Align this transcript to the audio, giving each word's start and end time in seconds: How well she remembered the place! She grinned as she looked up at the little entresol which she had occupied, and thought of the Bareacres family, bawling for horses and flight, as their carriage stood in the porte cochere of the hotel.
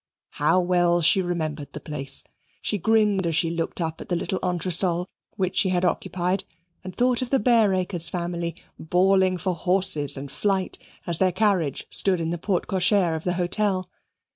How 0.39 0.59
well 0.59 0.99
she 1.03 1.21
remembered 1.21 1.73
the 1.73 1.79
place! 1.79 2.23
She 2.63 2.79
grinned 2.79 3.27
as 3.27 3.35
she 3.35 3.51
looked 3.51 3.79
up 3.79 4.01
at 4.01 4.09
the 4.09 4.15
little 4.15 4.39
entresol 4.41 5.05
which 5.35 5.57
she 5.57 5.69
had 5.69 5.85
occupied, 5.85 6.43
and 6.83 6.95
thought 6.95 7.21
of 7.21 7.29
the 7.29 7.37
Bareacres 7.37 8.09
family, 8.09 8.55
bawling 8.79 9.37
for 9.37 9.53
horses 9.53 10.17
and 10.17 10.31
flight, 10.31 10.79
as 11.05 11.19
their 11.19 11.31
carriage 11.31 11.85
stood 11.91 12.19
in 12.19 12.31
the 12.31 12.39
porte 12.39 12.65
cochere 12.65 13.15
of 13.15 13.25
the 13.25 13.33
hotel. 13.33 13.91